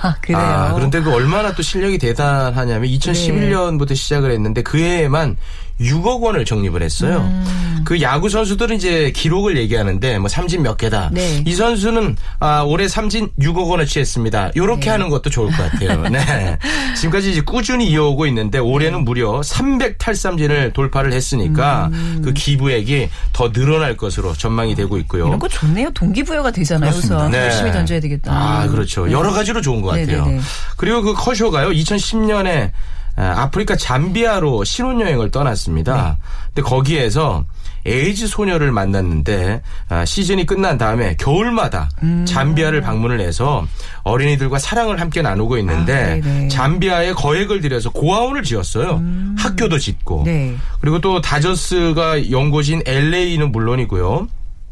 [0.01, 0.38] 아, 그래요.
[0.38, 5.37] 아, 그런데 그 얼마나 또 실력이 대단하냐면 2011년부터 시작을 했는데 그 해에만
[5.81, 7.18] 6억 원을 적립을 했어요.
[7.18, 7.83] 음.
[7.85, 11.11] 그 야구 선수들은 이제 기록을 얘기하는데 뭐 삼진 몇 개다.
[11.12, 11.42] 네.
[11.47, 14.53] 이 선수는 아, 올해 삼진 6억 원을 취했습니다.
[14.55, 14.90] 이렇게 네.
[14.90, 16.03] 하는 것도 좋을 것 같아요.
[16.11, 16.59] 네.
[16.97, 21.90] 지금까지 이제 꾸준히 이어오고 있는데 올해는 무려 300 탈삼진을 돌파를 했으니까
[22.23, 25.25] 그 기부액이 더 늘어날 것으로 전망이 되고 있고요.
[25.25, 25.29] 음.
[25.29, 25.90] 이런 거 좋네요.
[25.92, 26.90] 동기부여가 되잖아요.
[26.90, 27.16] 그렇습니다.
[27.16, 27.47] 우선 네.
[27.48, 28.32] 열심히 던져야 되겠다.
[28.32, 29.11] 아, 그렇죠.
[29.11, 30.24] 여러 가지로 좋은 것 같아요.
[30.24, 30.40] 네네네.
[30.76, 32.70] 그리고 그 커쇼가요, 2010년에
[33.16, 36.18] 아프리카 잠비아로 신혼여행을 떠났습니다.
[36.54, 37.44] 근데 거기에서
[37.87, 42.24] 에이즈 소녀를 만났는데 아, 시즌이 끝난 다음에 겨울마다 음.
[42.26, 43.66] 잠비아를 방문을 해서
[44.02, 46.48] 어린이들과 사랑을 함께 나누고 있는데 아.
[46.48, 49.02] 잠비아에 거액을 들여서 고아원을 지었어요.
[49.38, 50.22] 학교도 짓고.
[50.26, 50.54] 네.
[50.80, 54.28] 그리고 또 다저스가 연고지인 LA는 물론이고요.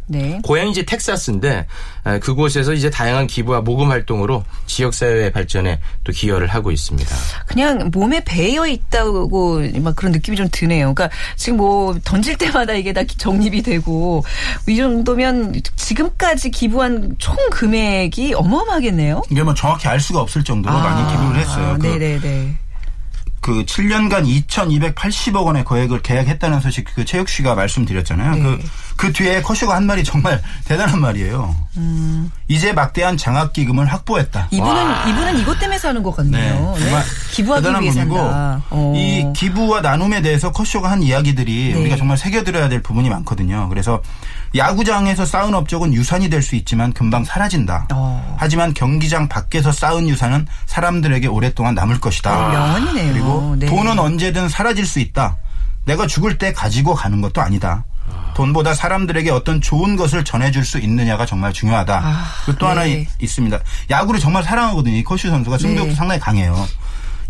[0.09, 0.41] 네.
[0.43, 1.67] 고향이 이제 텍사스인데
[2.05, 7.17] 아, 그곳에서 이제 다양한 기부와 모금 활동으로 지역 사회 발전에 또 기여를 하고 있습니다.
[7.47, 10.95] 그냥 몸에 배어 있다고 막 그런 느낌이 좀 드네요.
[10.95, 14.25] 그러니까 지금 뭐 던질 때마다 이게 다 정립이 되고
[14.69, 19.23] 이 정도면 지금까지 기부한 총 금액이 어마어마하겠네요.
[19.31, 21.67] 이게 뭐 정확히 알 수가 없을 정도로 많이 기부를 했어요.
[21.67, 22.57] 아, 그 네네네.
[23.47, 28.35] 그 7년간 2,280억 원의 거액을 계약했다는 소식 그 최욱 씨가 말씀드렸잖아요.
[28.35, 28.43] 네.
[28.43, 28.59] 그,
[28.97, 31.55] 그 뒤에 커쇼가 한 말이 정말 대단한 말이에요.
[32.49, 34.49] 이제 막대한 장학 기금을 확보했다.
[34.51, 36.75] 이분은 이분은 이것 때문에 사는 것 같네요.
[36.77, 36.81] 네.
[36.81, 38.63] 정말 기부하기 대단한 위해 분이고 산다.
[38.71, 38.93] 어.
[38.97, 41.81] 이 기부와 나눔에 대해서 커쇼가 한 이야기들이 네.
[41.81, 43.69] 우리가 정말 새겨들어야 될 부분이 많거든요.
[43.69, 44.03] 그래서
[44.55, 47.89] 야구장에서 쌓은 업적은 유산이 될 수 있지만 금방 사라진다.
[47.93, 48.37] 어.
[48.39, 52.49] 하지만 경기장 밖에서 쌓은 유산은 사람들에게 오랫동안 남을 것이다.
[52.49, 53.13] 명언이네요.
[53.13, 53.67] 그리고 네.
[53.67, 55.37] 돈은 언제든 사라질 수 있다.
[55.85, 57.85] 내가 죽을 때 가지고 가는 것도 아니다.
[58.35, 62.01] 돈보다 사람들에게 어떤 좋은 것을 전해줄 수 있느냐가 정말 중요하다.
[62.05, 62.25] 아,
[62.59, 63.01] 또 하나 네.
[63.01, 63.59] 이- 있습니다.
[63.91, 64.95] 야구를 정말 사랑하거든요.
[64.95, 65.95] 이 커쇼 선수가 승부욕도 네.
[65.95, 66.67] 상당히 강해요.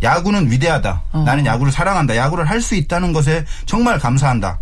[0.02, 1.02] 야구는 위대하다.
[1.12, 1.22] 어.
[1.24, 2.16] 나는 야구를 사랑한다.
[2.16, 4.58] 야구를 할 수 있다는 것에 정말 감사한다.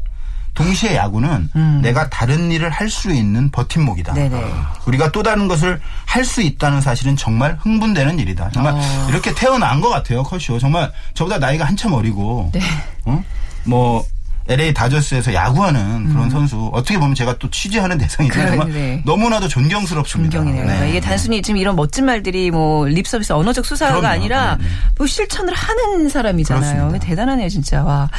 [0.55, 1.51] 동시에 야구는
[1.83, 4.13] 내가 다른 일을 할 수 있는 버팀목이다.
[4.13, 4.15] 음.
[4.15, 4.45] 네네.
[4.87, 8.51] 우리가 또 다른 것을 할 수 있다는 사실은 정말 흥분되는 일이다.
[8.53, 9.07] 정말 어.
[9.11, 10.59] 이렇게 태어난 것 같아요, 커쇼.
[10.59, 12.61] 정말 저보다 나이가 한참 어리고, 네.
[13.05, 13.23] 어?
[13.65, 14.05] 뭐
[14.47, 18.07] LA 다저스에서 야구하는 그런 선수 어떻게 보면 제가 또 취재하는 음.
[18.31, 19.03] 정말 네.
[19.07, 20.39] 너무나도 존경스럽습니다.
[20.39, 20.81] 존경이네요.
[20.81, 20.91] 네.
[20.91, 24.07] 이게 단순히 지금 이런 멋진 말들이 뭐 립서비스 언어적 수사가 그럼요.
[24.09, 24.65] 아니라 네.
[24.99, 26.75] 뭐 실천을 하는 사람이잖아요.
[26.77, 27.07] 그렇습니다.
[27.07, 27.83] 대단하네요, 진짜.
[27.83, 28.11] 와.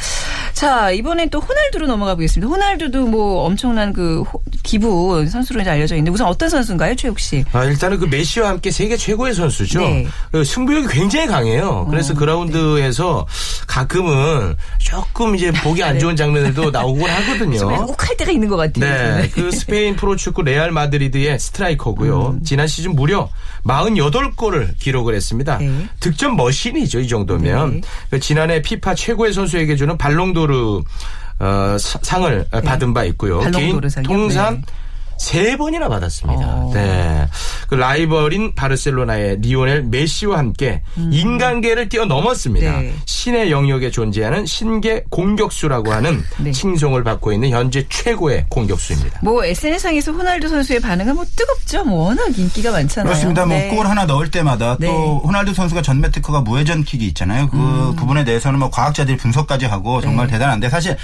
[0.52, 2.48] 자, 이번엔 또 호날두로 넘어가 보겠습니다.
[2.50, 7.44] 호날두도 뭐 엄청난 그 호- 기부 선수로 이제 알려져 있는데 우선 어떤 선수인가요, 최욱 씨?
[7.52, 9.80] 아, 일단은 그 메시와 함께 세계 최고의 선수죠.
[9.80, 10.06] 네.
[10.32, 11.86] 그 승부욕이 굉장히 강해요.
[11.90, 13.26] 그래서 그라운드에서
[13.76, 17.66] 가끔은 조금 이제 보기 안 좋은 장면들도 나오곤 좀 하거든요.
[17.84, 19.20] 욱할 때가 있는 것 같아요.
[19.20, 22.28] 네, 그 스페인 프로축구 레알 마드리드의 스트라이커고요.
[22.38, 22.42] 음.
[22.42, 23.28] 지난 시즌 무려
[23.66, 25.58] 48골을 기록을 했습니다.
[25.58, 25.86] 네.
[26.00, 27.72] 득점 머신이죠, 이 정도면.
[27.72, 27.80] 네.
[28.08, 30.82] 그 지난해 피파 최고의 선수에게 주는 발롱도르
[31.38, 33.42] 어, 사- 상을 받은 바 있고요.
[33.42, 33.50] 네.
[33.50, 34.02] 발롱도르 개인?
[34.04, 34.62] 통산 네.
[35.18, 36.46] 세 번이나 받았습니다.
[36.46, 36.70] 어.
[36.74, 37.26] 네.
[37.68, 42.76] 그 라이벌인 바르셀로나의 리오넬 메시와 함께 인간계를 뛰어넘었습니다.
[42.78, 42.82] 음.
[42.82, 42.94] 네.
[43.04, 46.52] 신의 영역에 존재하는 신계 공격수라고 하는 네.
[46.52, 49.20] 칭송을 받고 있는 현재 최고의 공격수입니다.
[49.22, 51.84] 뭐 SNS상에서 호날두 선수의 반응은 뭐 뜨겁죠.
[51.84, 53.10] 뭐 워낙 인기가 많잖아요.
[53.10, 53.46] 그렇습니다.
[53.46, 53.68] 네.
[53.68, 54.88] 뭐골 하나 넣을 때마다 네.
[54.88, 54.92] 음.
[54.92, 57.48] 또 호날두 선수가 전매 특허가 무회전 킥이 있잖아요.
[57.48, 60.34] 그 부분에 대해서는 뭐 과학자들이 분석까지 하고 정말 네.
[60.34, 60.96] 대단한데 사실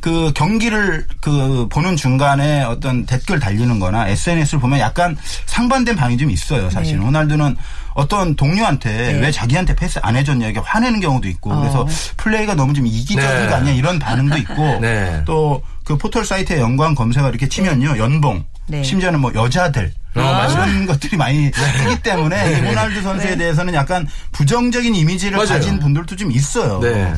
[0.00, 6.30] 그 경기를 그 보는 중간에 어떤 댓글 달리는 거나 SNS를 보면 약간 상반된 반응이 좀
[6.30, 6.70] 있어요.
[6.70, 7.00] 사실 네.
[7.00, 7.56] 은 호날두는
[7.94, 11.86] 어떤 동료한테 왜 자기한테 패스 안 해줬냐 이게 화내는 경우도 있고 그래서
[12.16, 13.48] 플레이가 너무 좀 이기적인 네.
[13.48, 15.22] 거 아니야 이런 반응도 있고 네.
[15.26, 18.80] 또 그 포털 사이트에 연관 검색어 이렇게 치면요 연봉 네.
[18.84, 20.70] 심지어는 뭐 여자들 어, 맞아요.
[20.70, 25.48] 이런 것들이 많이 뜨기 때문에 이 호날두 선수에 대해서는 약간 부정적인 이미지를 맞아요.
[25.48, 26.80] 가진 분들도 좀 있어요.
[26.80, 27.12] 네.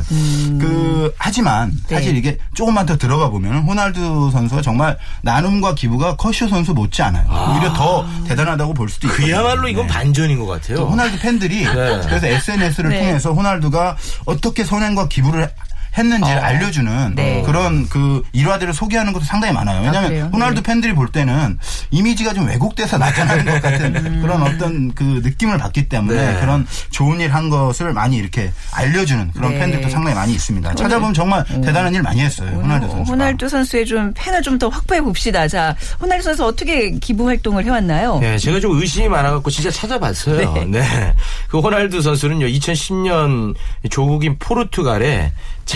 [0.58, 1.96] 그 하지만 네.
[1.96, 7.24] 사실 이게 조금만 더 들어가 보면 호날두 선수가 정말 나눔과 기부가 커쇼 선수 못지 않아요.
[7.24, 9.26] 오히려 더 대단하다고 볼 수도 있거든요.
[9.26, 9.92] 그야말로 이건 네.
[9.92, 10.76] 반전인 것 같아요.
[10.78, 12.98] 또 호날두 팬들이 그래서 SNS를 네.
[13.00, 15.50] 통해서 호날두가 어떻게 선행과 기부를
[15.96, 17.42] 했는지를 알려주는 네.
[17.44, 19.82] 그런 그 일화들을 소개하는 것도 상당히 많아요.
[19.82, 20.30] 왜냐하면 그래요?
[20.32, 21.58] 호날두 팬들이 볼 때는
[21.90, 26.40] 이미지가 좀 왜곡돼서 나타나는 것 같은 그런 어떤 그 느낌을 받기 때문에 네.
[26.40, 29.58] 그런 좋은 일 한 것을 많이 이렇게 알려주는 그런 네.
[29.58, 30.74] 팬들도 상당히 많이 있습니다.
[30.74, 32.50] 찾아보면 정말 대단한 일 많이 했어요.
[32.50, 33.10] 호날두 선수가.
[33.10, 35.48] 호날두 선수의 좀 팬을 좀 더 확보해 봅시다.
[35.48, 38.18] 자, 호날두 선수 어떻게 기부 활동을 해왔나요?
[38.20, 40.66] 네, 제가 좀 의심이 많아갖고 진짜 찾아봤어요.
[40.68, 41.14] 네.
[41.48, 43.54] 그 호날두 선수는요, 2010년
[43.90, 45.32] 조국인 포르투갈에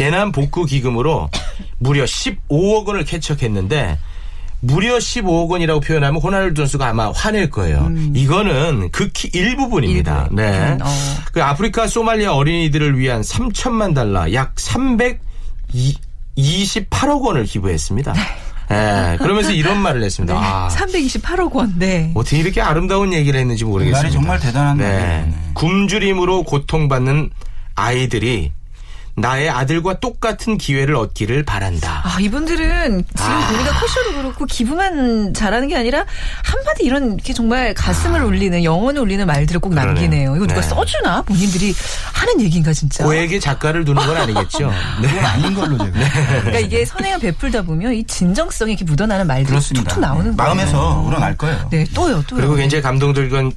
[0.07, 1.29] 재난 복구 기금으로
[1.79, 3.99] 무려 15억 원을 캐척했는데
[4.61, 7.91] 무려 15억 원이라고 표현하면 호날두 선수가 아마 화낼 거예요.
[8.15, 10.29] 이거는 극히 일부분입니다.
[10.31, 10.37] 일부.
[10.37, 10.59] 네.
[10.59, 10.87] 음, 어.
[11.33, 18.15] 그 아프리카 소말리아 어린이들을 위한 3천만 달러, 약 328억 원을 기부했습니다.
[18.69, 19.17] 네.
[19.19, 20.35] 그러면서 이런 말을 했습니다.
[20.37, 21.77] 아, 328억 원.
[21.81, 22.13] 네.
[22.15, 24.03] 어떻게 이렇게 아름다운 얘기를 했는지 모르겠습니다.
[24.03, 25.01] 말이 정말 대단한 말이에요.
[25.01, 25.35] 네.
[25.55, 27.31] 굶주림으로 고통받는
[27.75, 28.53] 아이들이
[29.19, 32.03] 나의 아들과 똑같은 기회를 얻기를 바란다.
[32.05, 36.05] 아, 이분들은 지금 보니까 커쇼도 그렇고 기부만 잘하는 게 아니라
[36.45, 40.37] 한마디 이런 이렇게 정말 가슴을 울리는 영혼을 울리는 말들을 꼭 남기네요.
[40.37, 40.69] 이거 누가 네.
[40.69, 41.23] 써주나?
[41.23, 41.75] 본인들이
[42.13, 43.05] 하는 얘기인가 진짜?
[43.05, 44.71] 고액의 작가를 두는 건 아니겠죠.
[45.01, 45.09] 네.
[45.09, 45.93] 그건 아닌 걸로 제가.
[46.41, 49.59] 그러니까 이게 선행을 베풀다 보면 이 진정성이 이렇게 묻어나는 말들이.
[49.59, 50.55] 툭툭 나오는 거예요.
[50.55, 51.69] 마음에서 우러날 거예요.
[51.71, 52.41] 네, 또요, 또요.
[52.41, 53.53] 그리고 굉장히 감동적인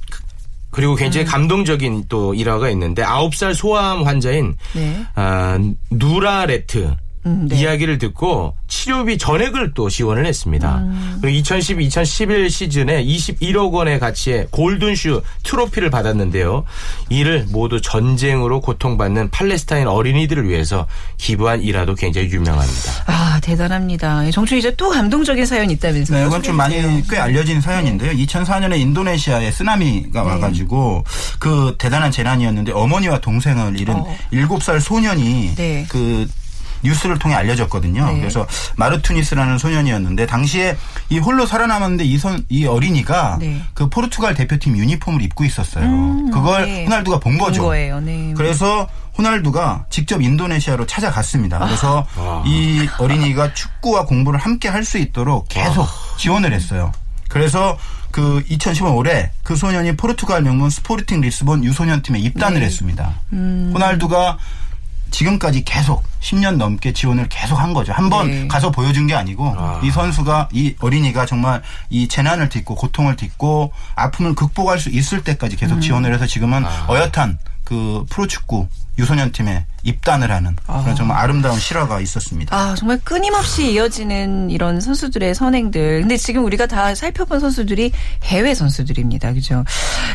[0.70, 1.30] 그리고 굉장히 음.
[1.30, 5.04] 감동적인 또 일화가 있는데 9살 소아암 환자인 네.
[5.14, 5.58] 아,
[5.90, 7.60] 누라레트 음, 네.
[7.60, 10.78] 이야기를 듣고 치료비 전액을 또 지원을 했습니다.
[10.78, 11.18] 음.
[11.20, 16.64] 그리고 2010, 2011 시즌에 21억 원의 가치의 골든슈 트로피를 받았는데요.
[17.10, 20.86] 이를 모두 전쟁으로 고통받는 팔레스타인 어린이들을 위해서
[21.18, 23.04] 기부한 일화도 굉장히 유명합니다.
[23.06, 24.30] 아, 대단합니다.
[24.30, 26.18] 정춘 이제 또 감동적인 사연이 있다면서요.
[26.18, 26.76] 네, 이건 좀 많이
[27.08, 28.12] 꽤 알려진 사연인데요.
[28.12, 31.04] 2004년에 인도네시아에 쓰나미가 와가지고
[31.38, 34.16] 그 대단한 재난이었는데 어머니와 동생을 잃은 어.
[34.30, 35.86] 일곱 살 소년이 네.
[35.88, 36.26] 그
[36.82, 38.06] 뉴스를 통해 알려졌거든요.
[38.06, 38.18] 네.
[38.18, 40.76] 그래서 마르투니스라는 소년이었는데 당시에
[41.08, 43.62] 이 홀로 살아남았는데 이, 선, 이 어린이가 네.
[43.74, 45.84] 그 포르투갈 대표팀 유니폼을 입고 있었어요.
[45.84, 46.84] 음, 그걸 네.
[46.84, 47.62] 호날두가 본 거죠.
[47.62, 48.00] 본 거예요.
[48.00, 48.32] 네.
[48.36, 48.88] 그래서
[49.18, 51.58] 호날두가 직접 인도네시아로 찾아갔습니다.
[51.58, 52.42] 그래서 아.
[52.46, 56.16] 이 어린이가 축구와 공부를 함께 할 수 있도록 계속 아.
[56.16, 56.90] 지원을 했어요.
[57.28, 57.78] 그래서
[58.10, 62.66] 그 2015년 올해 그 소년이 포르투갈 명문 스포르팅 리스본 유소년 팀에 입단을 네.
[62.66, 63.12] 했습니다.
[63.32, 63.70] 음.
[63.74, 64.38] 호날두가
[65.10, 67.92] 지금까지 계속 10년 넘게 지원을 계속 한 거죠.
[67.92, 68.48] 한번 네.
[68.48, 74.34] 가서 보여준 게 아니고 이 선수가 이 어린이가 정말 이 재난을 딛고 고통을 딛고 아픔을
[74.34, 75.80] 극복할 수 있을 때까지 계속 음.
[75.80, 76.86] 지원을 해서 지금은 아.
[76.88, 78.68] 어엿한 그 프로축구
[78.98, 82.54] 유소년 팀에 입단을 하는 그런 정말 아름다운 실화가 있었습니다.
[82.56, 86.00] 아, 정말 끊임없이 이어지는 이런 선수들의 선행들.
[86.00, 87.92] 근데 지금 우리가 다 살펴본 선수들이
[88.24, 89.32] 해외 선수들입니다.
[89.32, 89.64] 그죠?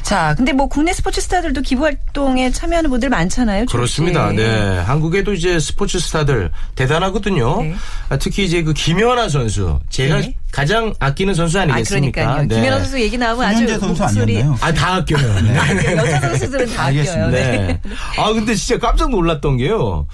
[0.03, 3.65] 자, 근데 뭐 국내 스포츠 스타들도 기부 활동에 참여하는 분들 많잖아요.
[3.65, 4.29] 그렇습니다.
[4.29, 4.37] 조씨.
[4.37, 4.77] 네.
[4.79, 7.61] 한국에도 이제 스포츠 스타들 대단하거든요.
[7.61, 7.75] 네.
[8.09, 9.79] 아, 특히 이제 그 김연아 선수.
[9.89, 10.35] 제가 네.
[10.51, 12.21] 가장 아끼는 선수 아, 아니겠습니까?
[12.21, 12.47] 그러니까요.
[12.47, 12.55] 네.
[12.55, 14.57] 김연아 선수 얘기 나오면 아주 선수 목소리 아니었나요?
[14.61, 15.41] 아, 다 아껴요.
[15.41, 15.55] 네.
[15.97, 17.27] 여자 선수들은 다 아껴요.
[17.29, 17.41] 네.
[17.57, 17.81] 네.
[18.17, 20.07] 아, 근데 진짜 깜짝 놀랐던 게요.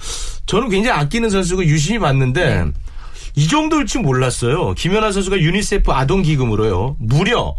[0.46, 2.66] 저는 굉장히 아끼는 선수고 유심히 봤는데
[3.34, 4.74] 이 정도일 줄 몰랐어요.
[4.74, 6.96] 김연아 선수가 유니세프 아동 기금으로요.
[6.98, 7.54] 무려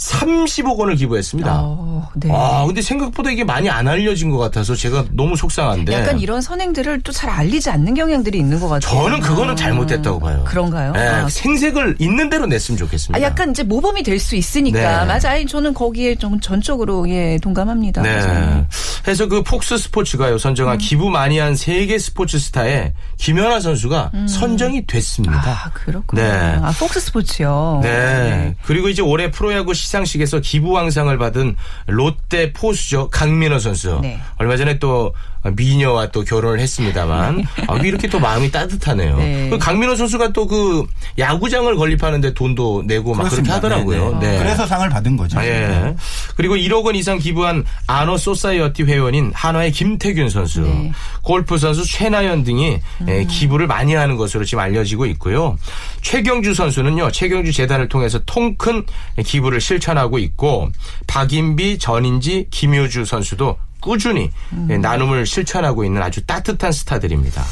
[0.00, 1.52] 30억 원을 기부했습니다.
[1.62, 2.30] 어, 네.
[2.32, 5.92] 아, 근데 생각보다 이게 많이 안 알려진 것 같아서 제가 너무 속상한데.
[5.92, 9.02] 약간 이런 선행들을 또 잘 알리지 않는 경향들이 있는 것 같아요.
[9.02, 10.42] 저는 그거는 잘못됐다고 봐요.
[10.46, 10.92] 그런가요?
[10.92, 13.18] 네, 아, 생색을 있는 대로 냈으면 좋겠습니다.
[13.18, 15.00] 아, 약간 이제 모범이 될 수 있으니까.
[15.00, 15.06] 네.
[15.06, 15.30] 맞아.
[15.32, 18.00] 아니, 저는 거기에 좀 전적으로, 예, 동감합니다.
[18.02, 18.20] 네.
[18.22, 18.66] 저는.
[19.08, 25.42] 해서 그 폭스 스포츠가요 선정한 기부 많이 한 세계 스포츠 스타에 김연아 선수가 선정이 됐습니다.
[25.42, 26.22] 아, 그렇군요.
[26.22, 26.30] 네.
[26.62, 27.80] 아, 폭스 스포츠요.
[27.82, 28.54] 네.
[28.62, 33.08] 그리고 이제 올해 프로야구 시 상식에서 기부왕상을 받은 롯데 포수죠.
[33.10, 33.98] 강민호 선수.
[34.00, 34.20] 네.
[34.36, 35.12] 얼마 전에 또
[35.56, 39.16] 미녀와 또 결혼을 했습니다만 아, 왜 이렇게 또 마음이 따뜻하네요.
[39.16, 39.48] 네.
[39.50, 40.84] 그 강민호 선수가 또 그
[41.16, 43.54] 야구장을 건립하는데 돈도 내고 막 그렇게 그렇습니다.
[43.54, 44.18] 하더라고요.
[44.18, 44.32] 네, 네.
[44.32, 44.38] 네.
[44.38, 45.38] 그래서 상을 받은 거죠.
[45.38, 45.94] 아, 예.
[46.40, 50.90] 그리고 1억 원 이상 기부한 아너 소사이어티 회원인 한화의 김태균 선수, 네.
[51.20, 55.58] 골프 선수 최나연 등이 예, 기부를 많이 하는 것으로 지금 알려지고 있고요.
[56.00, 58.86] 최경주 선수는요, 최경주 재단을 통해서 통큰
[59.22, 60.70] 기부를 실천하고 있고,
[61.06, 64.30] 박인비, 전인지, 김효주 선수도 꾸준히
[64.70, 67.44] 예, 나눔을 실천하고 있는 아주 따뜻한 스타들입니다.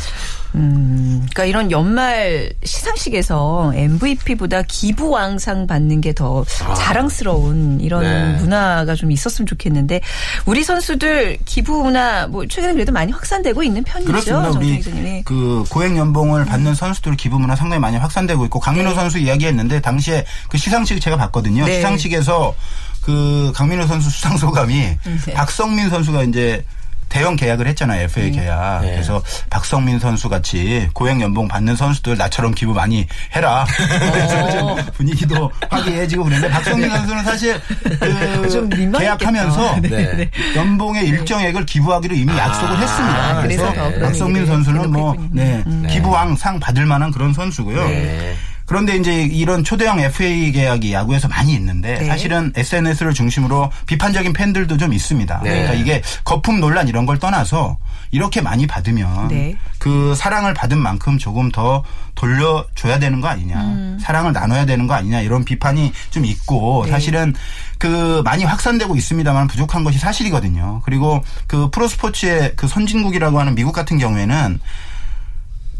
[0.52, 6.44] 그러니까 이런 연말 시상식에서 MVP보다 기부왕상 받는 게 더
[6.76, 8.32] 자랑스러운 이런 아.
[8.32, 8.38] 네.
[8.38, 10.00] 문화가 좀 있었으면 좋겠는데
[10.46, 14.10] 우리 선수들 기부 문화 뭐 최근에 그래도 많이 확산되고 있는 편이죠.
[14.10, 14.50] 그렇습니다.
[14.50, 15.22] 우리 기자님이.
[15.24, 20.24] 그 고액 연봉을 받는 선수들 기부 문화 상당히 많이 확산되고 있고 강민호 선수 이야기했는데 당시에
[20.48, 21.66] 그 시상식 제가 봤거든요.
[21.66, 21.76] 네.
[21.76, 22.54] 시상식에서
[23.02, 25.34] 그 강민호 선수 수상 소감이 네.
[25.34, 26.64] 박성민 선수가 이제
[27.08, 28.02] 대형 계약을 했잖아요.
[28.04, 28.80] FA 계약.
[28.82, 28.92] 네.
[28.92, 33.66] 그래서 박성민 선수 같이 고액 연봉 받는 선수들 나처럼 기부 많이 해라.
[34.12, 37.60] 그래서 좀 분위기도 화기애애지고 그랬는데 박성민 선수는 사실
[38.42, 38.98] 그좀 민망했겠다.
[38.98, 40.30] 계약하면서 네.
[40.56, 43.18] 연봉의 일정액을 기부하기로 이미 약속을 했습니다.
[43.18, 45.64] 아, 그래서 더 그런 박성민 선수는 뭐 대놓고 네.
[45.88, 47.86] 기부왕 상 받을 만한 그런 선수고요.
[48.68, 48.74] 네.
[48.78, 52.06] 그런데 이제 이런 초대형 FA 계약이 야구에서 많이 있는데 네.
[52.06, 55.40] 사실은 SNS를 중심으로 비판적인 팬들도 좀 있습니다.
[55.42, 55.50] 네.
[55.50, 57.78] 그러니까 이게 거품 논란 이런 걸 떠나서
[58.10, 59.56] 이렇게 많이 받으면 네.
[59.78, 61.82] 그 사랑을 받은 만큼 조금 더
[62.14, 63.60] 돌려줘야 되는 거 아니냐.
[63.60, 63.98] 음.
[64.00, 65.20] 사랑을 나눠야 되는 거 아니냐.
[65.20, 66.92] 이런 비판이 좀 있고 네.
[66.92, 67.34] 사실은
[67.78, 70.82] 그 많이 확산되고 있습니다만 부족한 것이 사실이거든요.
[70.84, 74.58] 그리고 그 프로스포츠의 그 선진국이라고 하는 미국 같은 경우에는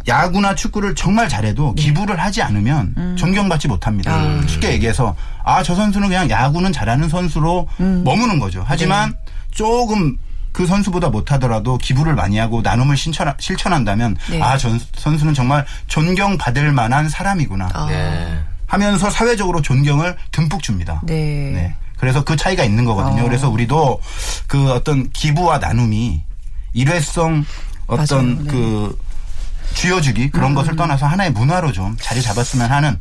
[0.09, 1.83] 야구나 축구를 정말 잘해도 네.
[1.83, 3.16] 기부를 하지 않으면 음.
[3.16, 4.12] 존경받지 못합니다.
[4.12, 4.42] 아.
[4.47, 8.03] 쉽게 얘기해서 아 저 선수는 그냥 야구는 잘하는 선수로 음.
[8.05, 8.64] 머무는 거죠.
[8.66, 9.16] 하지만 네.
[9.51, 10.16] 조금
[10.53, 14.40] 그 선수보다 못하더라도 기부를 많이 하고 나눔을 실천, 실천한다면 네.
[14.42, 17.87] 아 전 선수는 정말 존경받을 만한 사람이구나 아.
[17.87, 18.38] 네.
[18.66, 21.01] 하면서 사회적으로 존경을 듬뿍 줍니다.
[21.05, 21.14] 네.
[21.53, 21.75] 네.
[21.99, 23.23] 그래서 그 차이가 있는 거거든요.
[23.23, 23.25] 어.
[23.25, 24.01] 그래서 우리도
[24.47, 26.23] 그 어떤 기부와 나눔이
[26.73, 27.44] 일회성
[27.87, 28.42] 어떤 맞아요.
[28.44, 28.51] 네.
[28.51, 28.99] 그
[29.75, 32.99] 쥐어주기 그런 것을 떠나서 하나의 문화로 좀 자리 잡았으면 하는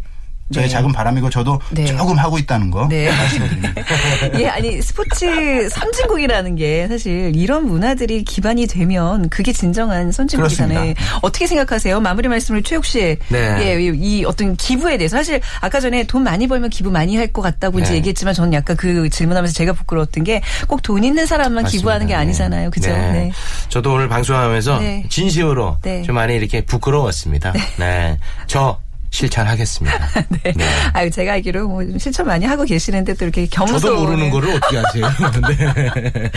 [0.54, 0.72] 저의 네.
[0.74, 1.86] 작은 바람이고 저도 네.
[1.86, 3.10] 조금 하고 있다는 거 네.
[3.10, 3.74] 말씀드립니다.
[4.40, 10.80] 예, 아니 스포츠 선진국이라는 게 사실 이런 문화들이 기반이 되면 그게 진정한 선진국이잖아요.
[10.80, 11.20] 그렇습니다.
[11.22, 12.00] 어떻게 생각하세요?
[12.00, 13.18] 마무리 말씀을 최욱 씨.
[13.30, 13.58] 네.
[13.62, 17.28] 예, 이, 이 어떤 기부에 대해서 사실 아까 전에 돈 많이 벌면 기부 많이 할
[17.28, 17.98] 것 같다고 이제 네.
[17.98, 21.78] 얘기했지만 저는 약간 그 질문하면서 제가 부끄러웠던 게 꼭 돈 있는 사람만 맞습니다.
[21.78, 22.70] 기부하는 게 아니잖아요.
[22.72, 22.90] 그죠?
[22.90, 23.12] 네.
[23.12, 23.32] 네.
[23.68, 25.04] 저도 오늘 방송하면서 네.
[25.10, 26.04] 진심으로 네.
[26.04, 27.52] 좀 많이 이렇게 부끄러웠습니다.
[27.78, 28.18] 네.
[28.48, 29.98] 저 실천하겠습니다.
[30.44, 30.54] 네.
[30.56, 30.66] 네.
[30.94, 33.80] 아유, 제가 알기로 뭐좀 실천 많이 하고 계시는데 또 이렇게 겸손.
[33.80, 35.08] 저도 모르는 거를 어떻게 아세요?
[35.48, 36.32] 네.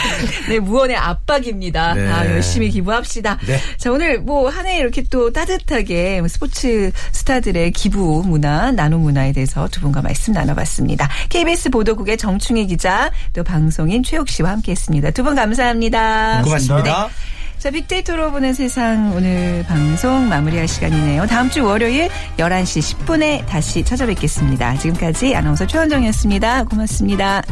[0.48, 1.94] 네, 무언의 압박입니다.
[1.94, 2.08] 네.
[2.10, 3.38] 아, 열심히 기부합시다.
[3.46, 3.58] 네.
[3.76, 9.68] 자, 오늘 뭐 한 해 이렇게 또 따뜻하게 스포츠 스타들의 기부 문화, 나눔 문화에 대해서
[9.68, 11.08] 두 분과 말씀 나눠봤습니다.
[11.28, 15.10] KBS 보도국의 정충희 기자, 또 방송인 최욱 씨와 함께 했습니다.
[15.12, 16.42] 두 분 감사합니다.
[16.42, 17.08] 고맙습니다.
[17.60, 21.26] 자, 빅데이터로 보는 세상 오늘 방송 마무리할 시간이네요.
[21.26, 24.78] 다음 주 월요일 11시 10분에 다시 찾아뵙겠습니다.
[24.78, 26.64] 지금까지 아나운서 최원정이었습니다.
[26.64, 27.42] 고맙습니다.